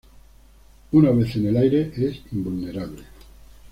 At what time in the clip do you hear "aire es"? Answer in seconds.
1.57-2.23